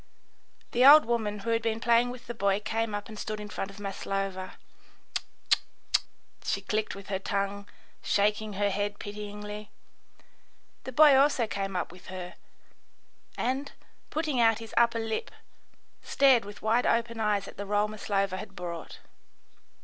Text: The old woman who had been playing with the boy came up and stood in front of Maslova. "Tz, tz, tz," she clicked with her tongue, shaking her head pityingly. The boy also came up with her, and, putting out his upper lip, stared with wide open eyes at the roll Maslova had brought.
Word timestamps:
The 0.71 0.83
old 0.83 1.05
woman 1.05 1.37
who 1.37 1.51
had 1.51 1.61
been 1.61 1.79
playing 1.79 2.09
with 2.09 2.25
the 2.25 2.33
boy 2.33 2.59
came 2.59 2.95
up 2.95 3.07
and 3.07 3.19
stood 3.19 3.39
in 3.39 3.49
front 3.49 3.69
of 3.69 3.79
Maslova. 3.79 4.57
"Tz, 5.13 5.19
tz, 5.51 5.61
tz," 6.43 6.51
she 6.53 6.61
clicked 6.61 6.95
with 6.95 7.09
her 7.09 7.19
tongue, 7.19 7.67
shaking 8.01 8.53
her 8.53 8.71
head 8.71 8.97
pityingly. 8.97 9.69
The 10.85 10.91
boy 10.91 11.15
also 11.15 11.45
came 11.45 11.75
up 11.75 11.91
with 11.91 12.07
her, 12.07 12.33
and, 13.37 13.73
putting 14.09 14.39
out 14.41 14.57
his 14.57 14.73
upper 14.75 14.97
lip, 14.97 15.29
stared 16.01 16.45
with 16.45 16.63
wide 16.63 16.87
open 16.87 17.19
eyes 17.19 17.47
at 17.47 17.57
the 17.57 17.67
roll 17.67 17.87
Maslova 17.87 18.37
had 18.37 18.55
brought. 18.55 19.01